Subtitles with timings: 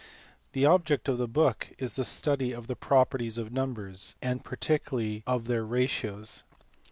[0.53, 5.21] The object of the book is the study of the properties of numbers, and particularly
[5.27, 6.43] of their ratios.